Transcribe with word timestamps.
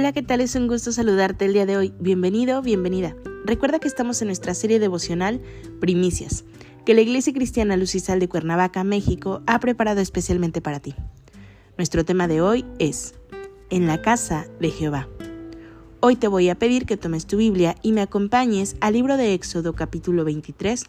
Hola, 0.00 0.12
¿qué 0.12 0.22
tal? 0.22 0.40
Es 0.40 0.54
un 0.54 0.66
gusto 0.66 0.92
saludarte 0.92 1.44
el 1.44 1.52
día 1.52 1.66
de 1.66 1.76
hoy. 1.76 1.92
Bienvenido, 2.00 2.62
bienvenida. 2.62 3.14
Recuerda 3.44 3.80
que 3.80 3.86
estamos 3.86 4.22
en 4.22 4.28
nuestra 4.28 4.54
serie 4.54 4.78
devocional 4.78 5.42
Primicias, 5.78 6.46
que 6.86 6.94
la 6.94 7.02
Iglesia 7.02 7.34
Cristiana 7.34 7.76
Lucisal 7.76 8.18
de 8.18 8.26
Cuernavaca, 8.26 8.82
México, 8.82 9.42
ha 9.46 9.60
preparado 9.60 10.00
especialmente 10.00 10.62
para 10.62 10.80
ti. 10.80 10.94
Nuestro 11.76 12.06
tema 12.06 12.28
de 12.28 12.40
hoy 12.40 12.64
es 12.78 13.14
En 13.68 13.86
la 13.86 14.00
casa 14.00 14.46
de 14.58 14.70
Jehová. 14.70 15.06
Hoy 16.00 16.16
te 16.16 16.28
voy 16.28 16.48
a 16.48 16.54
pedir 16.54 16.86
que 16.86 16.96
tomes 16.96 17.26
tu 17.26 17.36
Biblia 17.36 17.76
y 17.82 17.92
me 17.92 18.00
acompañes 18.00 18.76
al 18.80 18.94
libro 18.94 19.18
de 19.18 19.34
Éxodo 19.34 19.74
capítulo 19.74 20.24
23, 20.24 20.82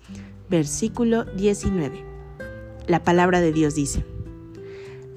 versículo 0.50 1.26
19. 1.26 2.06
La 2.88 3.04
palabra 3.04 3.42
de 3.42 3.52
Dios 3.52 3.76
dice, 3.76 4.06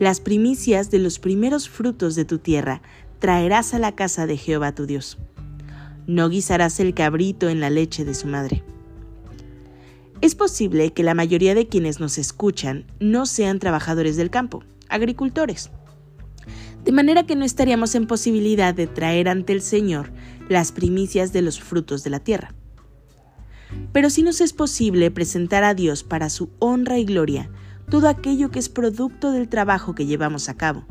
Las 0.01 0.19
primicias 0.19 0.91
de 0.91 0.99
los 0.99 1.21
primeros 1.21 1.69
frutos 1.69 2.17
de 2.17 2.25
tu 2.25 2.39
tierra 2.39 2.83
traerás 3.25 3.73
a 3.73 3.79
la 3.79 3.93
casa 3.93 4.27
de 4.27 4.37
Jehová 4.37 4.75
tu 4.75 4.85
Dios. 4.85 5.17
No 6.07 6.29
guisarás 6.29 6.79
el 6.79 6.93
cabrito 6.93 7.49
en 7.49 7.59
la 7.59 7.71
leche 7.71 8.05
de 8.05 8.13
su 8.13 8.27
madre. 8.27 8.63
Es 10.21 10.35
posible 10.35 10.93
que 10.93 11.03
la 11.03 11.15
mayoría 11.15 11.55
de 11.55 11.67
quienes 11.67 12.01
nos 12.01 12.19
escuchan 12.19 12.85
no 13.01 13.25
sean 13.25 13.61
trabajadores 13.61 14.19
del 14.19 14.29
campo, 14.29 14.63
agricultores. 14.91 15.71
De 16.85 16.93
manera 16.93 17.25
que 17.25 17.35
no 17.35 17.47
estaríamos 17.47 17.95
en 17.95 18.07
posibilidad 18.07 18.75
de 18.75 18.89
traer 18.89 19.31
ante 19.31 19.55
el 19.55 19.63
Señor 19.63 20.13
las 20.51 20.71
primicias 20.71 21.33
de 21.33 21.41
los 21.41 21.59
frutos 21.59 22.05
de 22.05 22.11
la 22.11 22.21
tierra. 22.21 22.53
Pero 23.95 24.11
sí 24.11 24.23
nos 24.23 24.43
es 24.43 24.53
posible 24.53 25.11
presentar 25.11 25.65
a 25.65 25.73
Dios 25.73 26.05
para 26.05 26.29
su 26.29 26.51
honra 26.59 26.99
y 26.99 27.07
gloria 27.07 27.49
todo 27.89 28.07
aquello 28.07 28.51
que 28.51 28.59
es 28.59 28.69
producto 28.69 29.33
del 29.33 29.49
trabajo 29.49 29.95
que 29.95 30.05
llevamos 30.05 30.51
a 30.51 30.59
cabo 30.59 30.85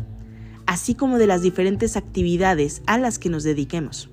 así 0.73 0.95
como 0.95 1.19
de 1.19 1.27
las 1.27 1.43
diferentes 1.43 1.95
actividades 1.95 2.81
a 2.87 2.97
las 2.97 3.19
que 3.19 3.29
nos 3.29 3.43
dediquemos. 3.43 4.09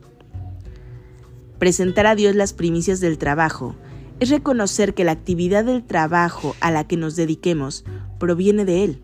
Presentar 1.59 2.07
a 2.07 2.15
Dios 2.15 2.35
las 2.35 2.53
primicias 2.53 3.01
del 3.01 3.17
trabajo 3.17 3.77
es 4.21 4.29
reconocer 4.29 4.93
que 4.93 5.05
la 5.05 5.13
actividad 5.13 5.65
del 5.65 5.83
trabajo 5.83 6.55
a 6.61 6.71
la 6.71 6.87
que 6.87 6.99
nos 6.99 7.17
dediquemos 7.17 7.87
proviene 8.19 8.67
de 8.67 8.85
Él, 8.85 9.03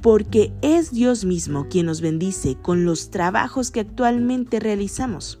porque 0.00 0.54
es 0.62 0.90
Dios 0.90 1.26
mismo 1.26 1.68
quien 1.68 1.84
nos 1.84 2.00
bendice 2.00 2.56
con 2.62 2.86
los 2.86 3.10
trabajos 3.10 3.70
que 3.70 3.80
actualmente 3.80 4.58
realizamos. 4.58 5.40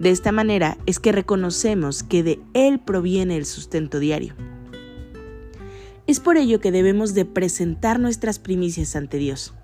De 0.00 0.10
esta 0.10 0.32
manera 0.32 0.76
es 0.86 0.98
que 0.98 1.12
reconocemos 1.12 2.02
que 2.02 2.24
de 2.24 2.40
Él 2.52 2.80
proviene 2.80 3.36
el 3.36 3.46
sustento 3.46 4.00
diario. 4.00 4.34
Es 6.08 6.18
por 6.18 6.36
ello 6.36 6.58
que 6.58 6.72
debemos 6.72 7.14
de 7.14 7.26
presentar 7.26 8.00
nuestras 8.00 8.40
primicias 8.40 8.96
ante 8.96 9.18
Dios. 9.18 9.54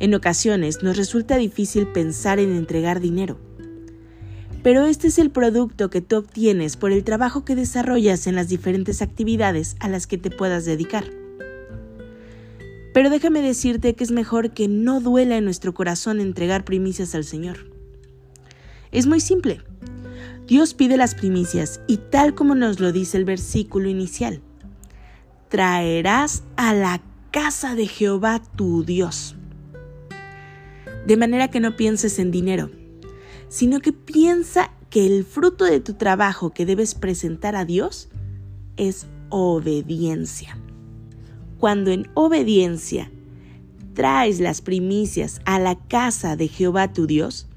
En 0.00 0.14
ocasiones 0.14 0.82
nos 0.82 0.96
resulta 0.96 1.36
difícil 1.38 1.88
pensar 1.88 2.38
en 2.38 2.54
entregar 2.54 3.00
dinero. 3.00 3.36
Pero 4.62 4.84
este 4.86 5.08
es 5.08 5.18
el 5.18 5.30
producto 5.30 5.90
que 5.90 6.00
tú 6.00 6.16
obtienes 6.16 6.76
por 6.76 6.92
el 6.92 7.02
trabajo 7.02 7.44
que 7.44 7.56
desarrollas 7.56 8.26
en 8.26 8.36
las 8.36 8.48
diferentes 8.48 9.02
actividades 9.02 9.76
a 9.80 9.88
las 9.88 10.06
que 10.06 10.18
te 10.18 10.30
puedas 10.30 10.64
dedicar. 10.64 11.04
Pero 12.94 13.10
déjame 13.10 13.42
decirte 13.42 13.94
que 13.94 14.04
es 14.04 14.10
mejor 14.10 14.52
que 14.52 14.68
no 14.68 15.00
duela 15.00 15.36
en 15.36 15.44
nuestro 15.44 15.74
corazón 15.74 16.20
entregar 16.20 16.64
primicias 16.64 17.14
al 17.14 17.24
Señor. 17.24 17.70
Es 18.92 19.06
muy 19.06 19.20
simple. 19.20 19.62
Dios 20.46 20.74
pide 20.74 20.96
las 20.96 21.14
primicias 21.14 21.80
y 21.88 21.98
tal 21.98 22.34
como 22.34 22.54
nos 22.54 22.80
lo 22.80 22.92
dice 22.92 23.16
el 23.16 23.24
versículo 23.24 23.88
inicial, 23.88 24.40
traerás 25.48 26.44
a 26.56 26.72
la 26.72 27.02
casa 27.30 27.74
de 27.74 27.86
Jehová 27.86 28.42
tu 28.56 28.84
Dios 28.84 29.37
de 31.06 31.16
manera 31.16 31.48
que 31.48 31.60
no 31.60 31.76
pienses 31.76 32.18
en 32.18 32.30
dinero, 32.30 32.70
sino 33.48 33.80
que 33.80 33.92
piensa 33.92 34.72
que 34.90 35.06
el 35.06 35.24
fruto 35.24 35.64
de 35.64 35.80
tu 35.80 35.94
trabajo 35.94 36.50
que 36.50 36.66
debes 36.66 36.94
presentar 36.94 37.56
a 37.56 37.64
Dios 37.64 38.08
es 38.76 39.06
obediencia. 39.28 40.58
Cuando 41.58 41.90
en 41.90 42.08
obediencia 42.14 43.10
traes 43.94 44.40
las 44.40 44.60
primicias 44.60 45.40
a 45.44 45.58
la 45.58 45.76
casa 45.76 46.36
de 46.36 46.48
Jehová 46.48 46.92
tu 46.92 47.06
Dios, 47.06 47.48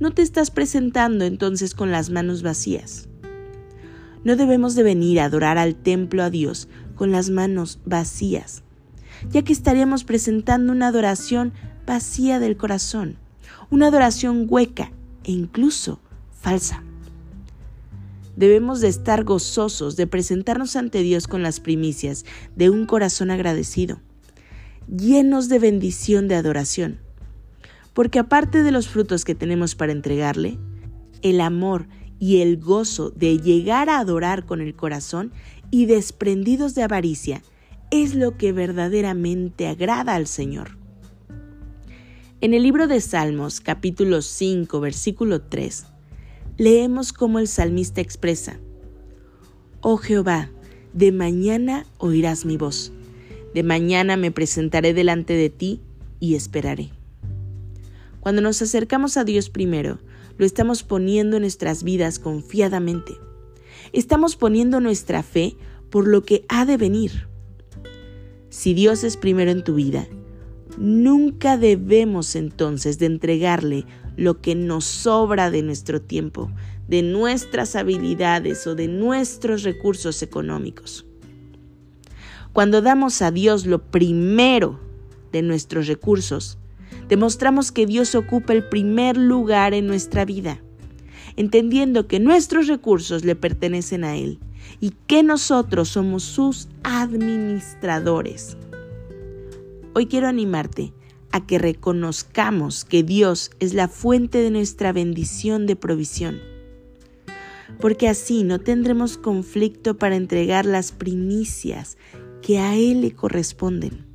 no 0.00 0.12
te 0.12 0.22
estás 0.22 0.50
presentando 0.50 1.24
entonces 1.24 1.74
con 1.74 1.90
las 1.90 2.10
manos 2.10 2.42
vacías. 2.42 3.08
No 4.22 4.36
debemos 4.36 4.74
de 4.74 4.82
venir 4.82 5.20
a 5.20 5.24
adorar 5.24 5.58
al 5.58 5.74
templo 5.74 6.22
a 6.22 6.30
Dios 6.30 6.68
con 6.94 7.10
las 7.10 7.30
manos 7.30 7.80
vacías, 7.84 8.62
ya 9.30 9.42
que 9.42 9.52
estaríamos 9.52 10.04
presentando 10.04 10.72
una 10.72 10.88
adoración 10.88 11.52
vacía 11.88 12.38
del 12.38 12.58
corazón, 12.58 13.16
una 13.70 13.86
adoración 13.86 14.44
hueca 14.46 14.92
e 15.24 15.32
incluso 15.32 16.00
falsa. 16.30 16.84
Debemos 18.36 18.82
de 18.82 18.88
estar 18.88 19.24
gozosos 19.24 19.96
de 19.96 20.06
presentarnos 20.06 20.76
ante 20.76 21.02
Dios 21.02 21.26
con 21.26 21.42
las 21.42 21.60
primicias 21.60 22.26
de 22.54 22.68
un 22.68 22.84
corazón 22.84 23.30
agradecido, 23.30 24.00
llenos 24.86 25.48
de 25.48 25.58
bendición 25.58 26.28
de 26.28 26.34
adoración. 26.34 27.00
Porque 27.94 28.18
aparte 28.18 28.62
de 28.62 28.70
los 28.70 28.86
frutos 28.86 29.24
que 29.24 29.34
tenemos 29.34 29.74
para 29.74 29.92
entregarle, 29.92 30.58
el 31.22 31.40
amor 31.40 31.88
y 32.18 32.42
el 32.42 32.58
gozo 32.58 33.10
de 33.10 33.38
llegar 33.38 33.88
a 33.88 33.98
adorar 33.98 34.44
con 34.44 34.60
el 34.60 34.76
corazón 34.76 35.32
y 35.70 35.86
desprendidos 35.86 36.74
de 36.74 36.82
avaricia 36.82 37.42
es 37.90 38.14
lo 38.14 38.36
que 38.36 38.52
verdaderamente 38.52 39.66
agrada 39.66 40.14
al 40.14 40.26
Señor. 40.26 40.77
En 42.40 42.54
el 42.54 42.62
libro 42.62 42.86
de 42.86 43.00
Salmos, 43.00 43.60
capítulo 43.60 44.22
5, 44.22 44.78
versículo 44.78 45.40
3, 45.40 45.86
leemos 46.56 47.12
cómo 47.12 47.40
el 47.40 47.48
salmista 47.48 48.00
expresa, 48.00 48.60
Oh 49.80 49.96
Jehová, 49.96 50.48
de 50.92 51.10
mañana 51.10 51.84
oirás 51.98 52.44
mi 52.44 52.56
voz, 52.56 52.92
de 53.54 53.64
mañana 53.64 54.16
me 54.16 54.30
presentaré 54.30 54.94
delante 54.94 55.32
de 55.32 55.50
ti 55.50 55.80
y 56.20 56.36
esperaré. 56.36 56.90
Cuando 58.20 58.40
nos 58.40 58.62
acercamos 58.62 59.16
a 59.16 59.24
Dios 59.24 59.50
primero, 59.50 59.98
lo 60.36 60.46
estamos 60.46 60.84
poniendo 60.84 61.38
en 61.38 61.42
nuestras 61.42 61.82
vidas 61.82 62.20
confiadamente. 62.20 63.14
Estamos 63.92 64.36
poniendo 64.36 64.78
nuestra 64.78 65.24
fe 65.24 65.56
por 65.90 66.06
lo 66.06 66.22
que 66.22 66.44
ha 66.48 66.64
de 66.66 66.76
venir. 66.76 67.26
Si 68.48 68.74
Dios 68.74 69.02
es 69.02 69.16
primero 69.16 69.50
en 69.50 69.64
tu 69.64 69.74
vida, 69.74 70.06
Nunca 70.78 71.56
debemos 71.56 72.36
entonces 72.36 73.00
de 73.00 73.06
entregarle 73.06 73.84
lo 74.16 74.40
que 74.40 74.54
nos 74.54 74.84
sobra 74.84 75.50
de 75.50 75.62
nuestro 75.62 76.00
tiempo, 76.00 76.52
de 76.86 77.02
nuestras 77.02 77.74
habilidades 77.74 78.64
o 78.68 78.76
de 78.76 78.86
nuestros 78.86 79.64
recursos 79.64 80.22
económicos. 80.22 81.04
Cuando 82.52 82.80
damos 82.80 83.22
a 83.22 83.32
Dios 83.32 83.66
lo 83.66 83.90
primero 83.90 84.78
de 85.32 85.42
nuestros 85.42 85.88
recursos, 85.88 86.58
demostramos 87.08 87.72
que 87.72 87.84
Dios 87.84 88.14
ocupa 88.14 88.52
el 88.52 88.62
primer 88.62 89.16
lugar 89.16 89.74
en 89.74 89.88
nuestra 89.88 90.24
vida, 90.24 90.60
entendiendo 91.34 92.06
que 92.06 92.20
nuestros 92.20 92.68
recursos 92.68 93.24
le 93.24 93.34
pertenecen 93.34 94.04
a 94.04 94.16
Él 94.16 94.38
y 94.78 94.92
que 95.08 95.24
nosotros 95.24 95.88
somos 95.88 96.22
sus 96.22 96.68
administradores. 96.84 98.56
Hoy 99.94 100.06
quiero 100.06 100.28
animarte 100.28 100.92
a 101.32 101.46
que 101.46 101.58
reconozcamos 101.58 102.84
que 102.84 103.02
Dios 103.02 103.50
es 103.58 103.74
la 103.74 103.88
fuente 103.88 104.38
de 104.38 104.50
nuestra 104.50 104.92
bendición 104.92 105.66
de 105.66 105.76
provisión, 105.76 106.38
porque 107.80 108.08
así 108.08 108.44
no 108.44 108.58
tendremos 108.60 109.18
conflicto 109.18 109.96
para 109.96 110.16
entregar 110.16 110.66
las 110.66 110.92
primicias 110.92 111.96
que 112.42 112.58
a 112.58 112.76
Él 112.76 113.00
le 113.00 113.12
corresponden. 113.12 114.06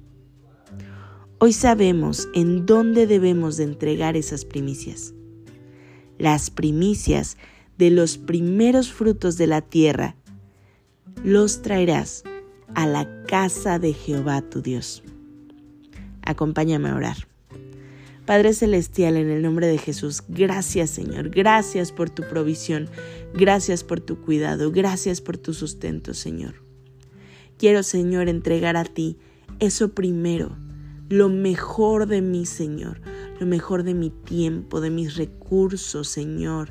Hoy 1.39 1.53
sabemos 1.53 2.29
en 2.33 2.65
dónde 2.65 3.05
debemos 3.05 3.57
de 3.57 3.65
entregar 3.65 4.15
esas 4.15 4.45
primicias. 4.45 5.13
Las 6.17 6.49
primicias 6.49 7.37
de 7.77 7.89
los 7.89 8.17
primeros 8.17 8.91
frutos 8.93 9.37
de 9.37 9.47
la 9.47 9.61
tierra 9.61 10.15
los 11.23 11.61
traerás 11.61 12.23
a 12.75 12.87
la 12.87 13.23
casa 13.23 13.79
de 13.79 13.93
Jehová 13.93 14.41
tu 14.41 14.61
Dios. 14.61 15.03
Acompáñame 16.25 16.89
a 16.89 16.95
orar. 16.95 17.17
Padre 18.25 18.53
Celestial, 18.53 19.17
en 19.17 19.29
el 19.29 19.41
nombre 19.41 19.67
de 19.67 19.77
Jesús, 19.77 20.23
gracias 20.29 20.89
Señor, 20.89 21.29
gracias 21.29 21.91
por 21.91 22.09
tu 22.09 22.23
provisión, 22.23 22.87
gracias 23.33 23.83
por 23.83 23.99
tu 23.99 24.21
cuidado, 24.21 24.71
gracias 24.71 25.19
por 25.19 25.37
tu 25.37 25.53
sustento 25.53 26.13
Señor. 26.13 26.53
Quiero 27.57 27.83
Señor 27.83 28.29
entregar 28.29 28.77
a 28.77 28.85
ti 28.85 29.17
eso 29.59 29.93
primero, 29.93 30.55
lo 31.09 31.27
mejor 31.27 32.07
de 32.07 32.21
mí 32.21 32.45
Señor, 32.45 33.01
lo 33.41 33.45
mejor 33.45 33.83
de 33.83 33.93
mi 33.93 34.09
tiempo, 34.09 34.79
de 34.79 34.89
mis 34.89 35.17
recursos 35.17 36.07
Señor, 36.07 36.69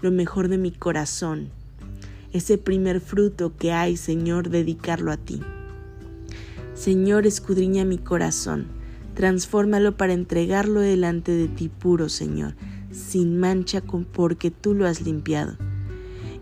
lo 0.00 0.10
mejor 0.10 0.48
de 0.48 0.56
mi 0.56 0.72
corazón, 0.72 1.50
ese 2.32 2.56
primer 2.56 3.02
fruto 3.02 3.54
que 3.54 3.70
hay 3.70 3.98
Señor, 3.98 4.48
dedicarlo 4.48 5.12
a 5.12 5.18
ti. 5.18 5.42
Señor, 6.72 7.26
escudriña 7.26 7.84
mi 7.84 7.98
corazón 7.98 8.85
Transfórmalo 9.16 9.96
para 9.96 10.12
entregarlo 10.12 10.80
delante 10.80 11.32
de 11.32 11.48
ti 11.48 11.68
puro, 11.68 12.08
Señor, 12.08 12.54
sin 12.92 13.38
mancha 13.38 13.80
porque 13.80 14.50
tú 14.50 14.74
lo 14.74 14.86
has 14.86 15.00
limpiado. 15.00 15.56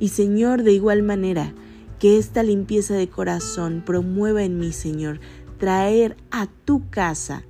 Y 0.00 0.08
Señor, 0.08 0.64
de 0.64 0.72
igual 0.72 1.04
manera, 1.04 1.54
que 1.98 2.18
esta 2.18 2.42
limpieza 2.42 2.94
de 2.94 3.08
corazón 3.08 3.82
promueva 3.86 4.42
en 4.42 4.58
mí, 4.58 4.72
Señor, 4.72 5.20
traer 5.58 6.16
a 6.30 6.48
tu 6.64 6.90
casa 6.90 7.44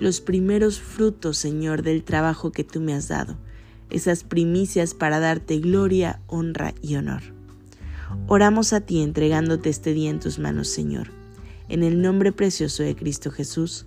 los 0.00 0.20
primeros 0.20 0.80
frutos, 0.80 1.38
Señor, 1.38 1.82
del 1.82 2.02
trabajo 2.02 2.52
que 2.52 2.64
tú 2.64 2.80
me 2.80 2.94
has 2.94 3.08
dado, 3.08 3.38
esas 3.90 4.24
primicias 4.24 4.92
para 4.92 5.20
darte 5.20 5.58
gloria, 5.58 6.20
honra 6.26 6.74
y 6.82 6.96
honor. 6.96 7.22
Oramos 8.26 8.72
a 8.72 8.80
ti 8.80 9.02
entregándote 9.02 9.70
este 9.70 9.92
día 9.92 10.10
en 10.10 10.20
tus 10.20 10.38
manos, 10.38 10.68
Señor. 10.68 11.12
En 11.68 11.82
el 11.82 12.02
nombre 12.02 12.32
precioso 12.32 12.82
de 12.82 12.94
Cristo 12.94 13.30
Jesús. 13.30 13.86